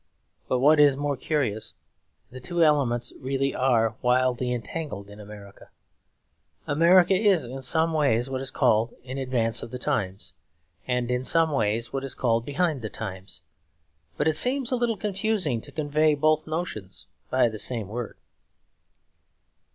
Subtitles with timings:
[0.47, 1.75] But what is more curious,
[2.31, 5.69] the two elements really are wildly entangled in America.
[6.65, 10.33] America is in some ways what is called in advance of the times,
[10.87, 13.43] and in some ways what is called behind the times;
[14.17, 18.17] but it seems a little confusing to convey both notions by the same word.